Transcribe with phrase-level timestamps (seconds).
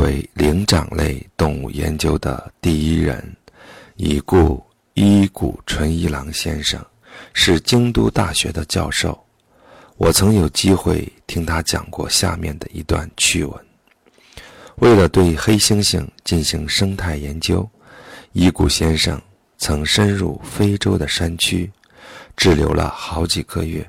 [0.00, 3.36] 为灵长类动物研究的第一人，
[3.96, 6.84] 已故伊谷纯一郎先生
[7.32, 9.18] 是京都大学的教授。
[9.96, 13.66] 我曾有机会听他讲过下面的一段趣闻：
[14.76, 17.68] 为了对黑猩猩进行生态研究，
[18.32, 19.20] 伊谷先生
[19.58, 21.70] 曾深入非洲的山区，
[22.36, 23.88] 滞留了好几个月。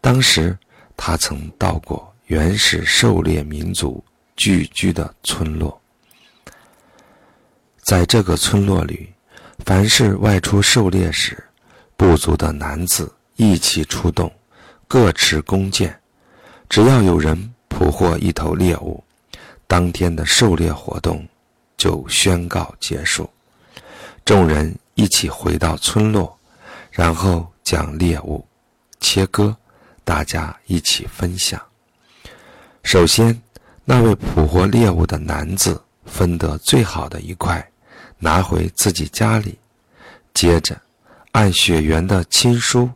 [0.00, 0.58] 当时，
[0.96, 4.02] 他曾到过原始狩猎民族
[4.40, 5.78] 聚居的村落，
[7.82, 9.12] 在这个村落里，
[9.66, 11.44] 凡是外出狩猎时，
[11.94, 14.32] 部族的男子一起出动。
[14.88, 15.94] 各持弓箭，
[16.70, 19.04] 只要有人捕获一头猎物，
[19.66, 21.28] 当天的狩猎活动
[21.76, 23.28] 就宣告结束。
[24.24, 26.34] 众人一起回到村落，
[26.90, 28.42] 然后将猎物
[29.00, 29.54] 切割，
[30.02, 31.60] 大家一起分享。
[32.82, 33.38] 首先，
[33.84, 37.70] 那位捕获猎物的男子分得最好的一块，
[38.18, 39.58] 拿回自己家里。
[40.32, 40.80] 接着，
[41.32, 42.88] 按血缘的亲疏，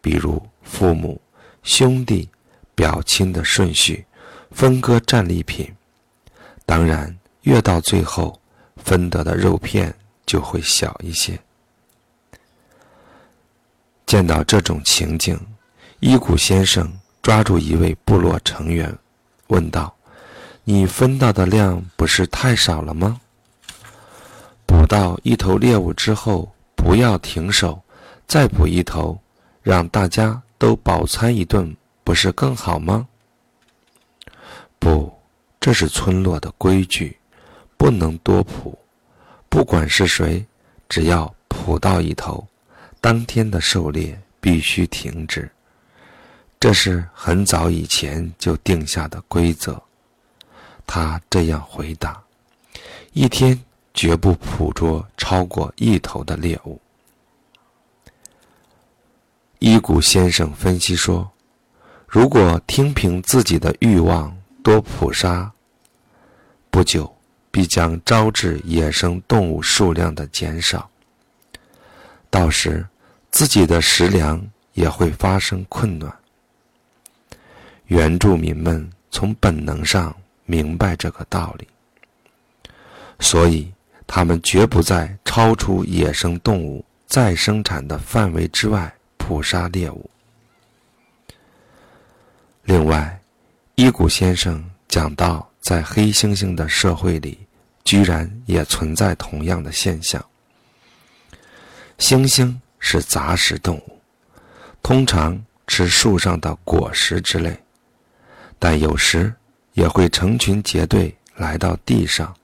[0.00, 1.20] 比如父母。
[1.62, 2.28] 兄弟、
[2.76, 4.06] 表亲的顺序，
[4.52, 5.68] 分割战利品。
[6.64, 8.40] 当然，越到最后，
[8.76, 9.92] 分得的肉片
[10.24, 11.36] 就会小一些。
[14.06, 15.36] 见到这种情景，
[15.98, 16.88] 伊谷先生
[17.20, 18.96] 抓住一位部落成员，
[19.48, 19.92] 问道
[20.68, 23.20] ：“你分到的量不是太少了吗？
[24.66, 27.80] 捕到一头猎物之后，不要停手，
[28.26, 29.16] 再捕一头，
[29.62, 33.06] 让大家。”都饱餐一顿，不是更好吗？
[34.78, 35.14] 不，
[35.60, 37.14] 这是村落的规矩，
[37.76, 38.78] 不能多捕。
[39.50, 40.46] 不管是谁，
[40.88, 42.46] 只要捕到一头，
[43.02, 45.50] 当天的狩猎必须停止。
[46.58, 49.80] 这是很早以前就定下的规则。
[50.86, 52.22] 他这样回答：
[53.12, 53.60] 一天
[53.92, 56.80] 绝不捕捉超过一头的猎物。
[59.58, 61.30] 伊谷先生分析说
[62.06, 65.50] ：“如果听凭自己的欲望多捕杀，
[66.70, 67.12] 不久
[67.50, 70.88] 必将招致野生动物数量的减少。
[72.28, 72.86] 到时，
[73.30, 76.14] 自己的食粮也会发生困难。”
[77.86, 80.14] 原住民们从本能上
[80.46, 81.68] 明白这个道理，
[83.20, 83.70] 所以
[84.06, 88.90] 他们绝不在超出野生动物再生产的范围之外。
[89.28, 90.08] 捕杀猎物。
[92.62, 93.20] 另外，
[93.74, 97.36] 伊谷先生讲到，在黑猩猩的社会里，
[97.82, 100.24] 居然也存在同样的现象。
[101.98, 104.00] 猩猩是杂食动物，
[104.80, 107.60] 通常吃树上的果实之类，
[108.60, 109.34] 但有时
[109.76, 112.34] 也会成群结队来到地上，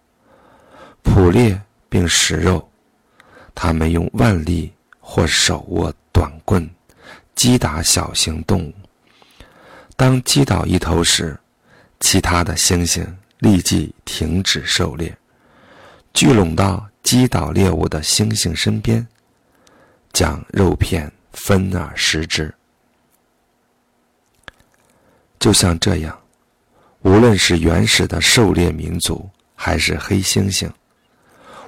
[1.03, 2.70] 捕猎并食肉。
[3.54, 5.93] 他们用腕力或手握。
[6.15, 6.69] 短棍
[7.34, 8.75] 击打小型动物。
[9.97, 11.34] 当击倒一头时，
[12.00, 13.06] 其他的猩猩
[13.38, 15.16] 立即停止狩猎，
[16.12, 19.09] 聚拢到击倒猎物的猩猩身边，
[20.12, 22.54] 将肉片分而食之。
[25.41, 26.22] 就像这样，
[27.02, 30.70] 无论是原始的狩猎民族，还是黑猩猩，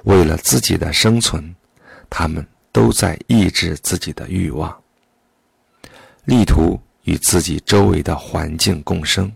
[0.03, 1.55] 为了自己的生存，
[2.09, 2.45] 他们。
[2.75, 4.83] 都在抑制自己的欲望，
[6.25, 9.31] 力图与自己周围的环境共生。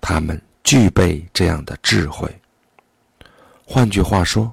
[0.00, 2.34] 他们具备这样的智慧。
[3.66, 4.50] 换句话说，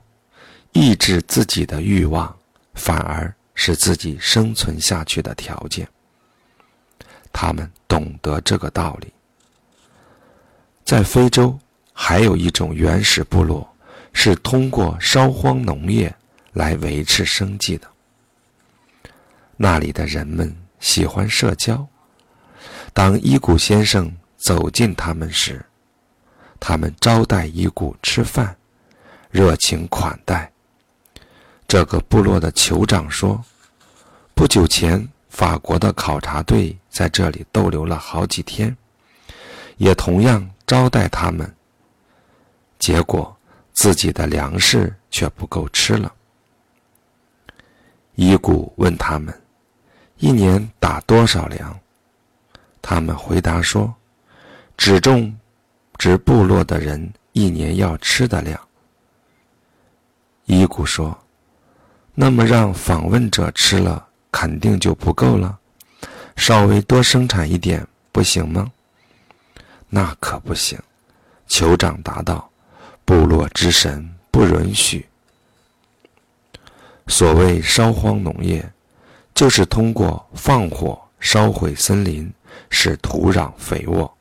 [0.74, 2.38] 抑制自己的欲望，
[2.74, 5.88] 反而是自己生存下去的条件。
[7.32, 9.15] 他们懂得这个道理。
[10.86, 11.60] 在非洲，
[11.92, 13.68] 还有一种原始部落，
[14.14, 16.16] 是通过烧荒农业。
[16.56, 17.88] 来维持生计的。
[19.58, 21.86] 那里的人们喜欢社交。
[22.94, 25.66] 当伊谷先生走进他们时，
[26.58, 28.56] 他们招待伊谷吃饭，
[29.30, 30.50] 热情款待。
[31.68, 33.44] 这个部落的酋长说
[34.34, 38.74] ：“不久前，法国的考察队在这里逗留了好几天，
[39.78, 41.52] 也同样招待他们。
[42.80, 43.36] 结果，
[43.74, 46.12] 自己的粮食却不够吃了。”
[48.16, 49.34] 伊谷问他们
[50.20, 51.78] ：“一年打多少粮？”
[52.82, 53.94] 他们回答说
[54.78, 55.36] ：“只种
[55.98, 58.60] 植部落的人一年要吃的量。”
[60.46, 61.18] 伊谷说
[62.14, 65.58] ：“那么让访问者吃了，肯定就不够了。
[66.36, 68.72] 稍微多生产一点不行吗
[69.96, 70.78] ？”“那可不行。”
[71.48, 72.52] 酋长答道
[73.06, 75.08] ：“部落之神不允许。
[77.08, 78.70] 所谓烧荒农业，
[79.34, 82.30] 就是通过放火烧毁森林，
[82.70, 84.14] 使土壤肥沃，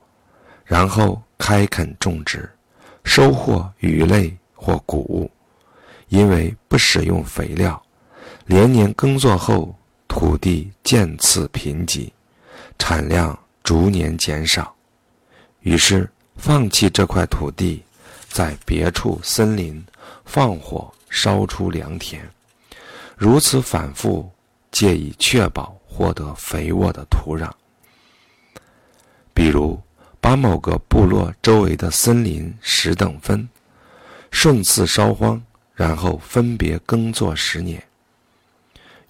[0.64, 2.48] 然后开垦种植，
[3.02, 5.28] 收获鱼类或谷物。
[6.08, 7.82] 因为不使用肥料，
[8.46, 9.74] 连年耕作后，
[10.06, 12.12] 土地渐次贫瘠，
[12.78, 14.72] 产量逐年减少。
[15.64, 16.06] 于是
[16.36, 17.82] 放弃这块土地，
[18.28, 19.82] 在别处森林
[20.26, 22.22] 放火烧出良田，
[23.16, 24.30] 如此反复，
[24.70, 27.50] 借以确保获得肥沃的土壤。
[29.32, 29.80] 比如，
[30.20, 33.48] 把某个部落周围的森林十等分，
[34.30, 35.42] 顺次烧荒，
[35.74, 37.82] 然后分别耕作十年。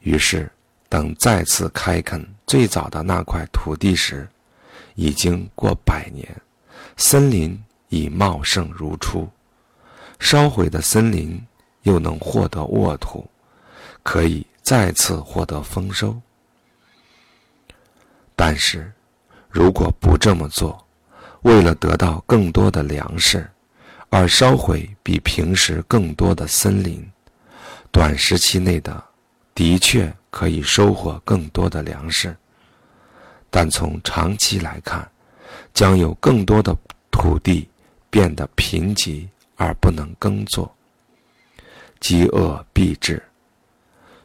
[0.03, 0.49] 于是，
[0.89, 4.29] 等再次开垦最早的那块土地时，
[4.95, 6.29] 已经过百年。
[6.97, 9.29] 森林已茂盛如初，
[10.19, 11.41] 烧毁的森林
[11.83, 13.29] 又能获得沃土，
[14.03, 16.21] 可以再次获得丰收。
[18.37, 18.93] 但是，
[19.49, 20.85] 如果不这么做，
[21.43, 23.49] 为了得到更多的粮食，
[24.11, 27.05] 而烧毁比平时更多的森林，
[27.91, 29.03] 短时期内的
[29.55, 32.37] 的确可以收获更多的粮食，
[33.57, 35.09] 但从长期来看，
[35.73, 36.77] 将有更多的
[37.13, 37.69] 土地
[38.11, 40.75] 变得贫瘠而不能耕作，
[42.01, 43.23] 饥饿必至。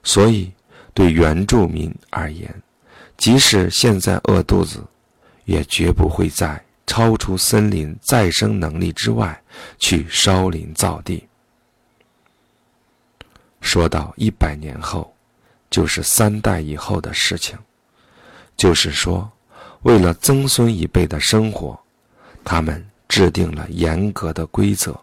[0.02, 0.52] 所以，
[0.96, 2.52] 对原住民而言，
[3.18, 4.84] 即使现在饿肚子，
[5.46, 9.40] 也绝不会在超出森林再生能力之外
[9.78, 11.24] 去烧林造地。
[13.62, 15.16] 说到一百年后，
[15.70, 17.56] 就是三代以后的事情。
[18.60, 19.28] 就是说。
[19.84, 21.80] 为了曾孙一辈的生活，
[22.44, 24.94] 他们制定了严格的规则，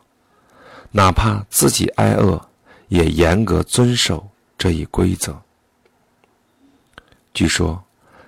[0.90, 2.38] 哪怕自己挨饿，
[2.88, 5.34] 也严格遵守这一规则。
[7.32, 7.82] 据说，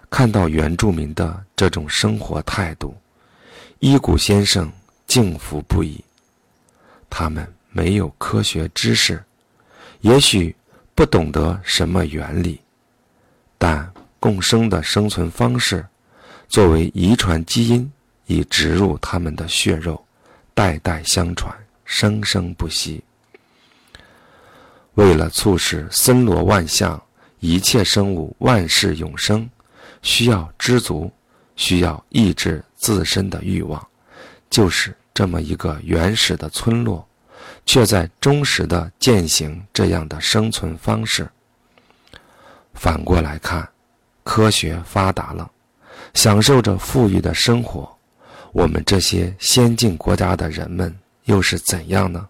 [0.08, 2.96] 看到原住民的这种生活态度，
[3.78, 4.72] 伊谷先生
[5.06, 6.02] 敬服不已。
[7.10, 9.22] 他们没有科学知识，
[10.00, 10.56] 也许
[10.94, 12.58] 不懂得什么原理，
[13.58, 15.86] 但共生的生存方式。
[16.48, 17.92] 作为遗传基因，
[18.26, 20.02] 已植入他们的血肉，
[20.54, 21.54] 代代相传，
[21.84, 23.02] 生生不息。
[24.94, 27.00] 为了促使森罗万象、
[27.40, 29.48] 一切生物万事永生，
[30.02, 31.12] 需要知足，
[31.54, 33.86] 需要抑制自身的欲望，
[34.48, 37.06] 就是这么一个原始的村落，
[37.66, 41.30] 却在忠实的践行这样的生存方式。
[42.74, 43.68] 反过来看，
[44.28, 45.50] 科学发达了。
[46.12, 47.90] 享受着富裕的生活，
[48.52, 50.94] 我们这些先进国家的人们
[51.24, 52.28] 又是怎样呢？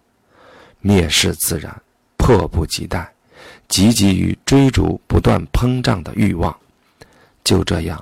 [0.81, 1.75] 蔑视自然，
[2.15, 3.11] 迫不及待，
[3.67, 6.57] 积极于追逐不断膨胀的欲望，
[7.43, 8.01] 就这样，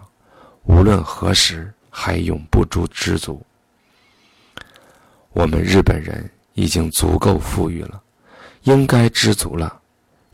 [0.65, 3.43] 无论何时还永不足知足。
[5.33, 7.99] 我们日本人已经足够富裕了，
[8.61, 9.79] 应该知足了，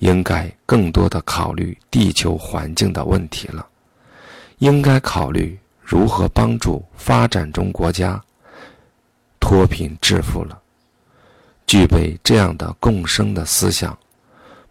[0.04, 3.66] 应该更多的考虑地球环境的问题了。
[4.58, 8.22] 应该考虑如何帮助发展中国家
[9.40, 10.60] 脱贫致富了。
[11.66, 13.98] 具备这样的共生的思想，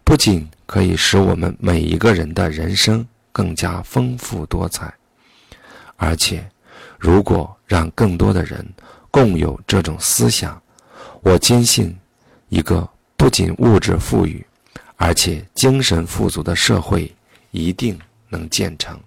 [0.03, 4.93] 不仅可以使我们每一个人的人生更加丰富多彩，
[5.95, 6.47] 而且，
[6.99, 8.63] 如果让更多的人
[9.09, 10.61] 共有这种思想，
[11.21, 11.97] 我坚信，
[12.49, 12.87] 一个
[13.17, 14.45] 不仅物质富裕，
[15.05, 17.13] 而且精神富足的社会
[17.51, 18.97] 一定能建成。